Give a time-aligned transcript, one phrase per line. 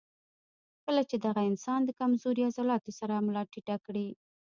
[0.85, 4.07] کله چې دغه انسان د کمزوري عضلاتو سره ملا ټېټه کړي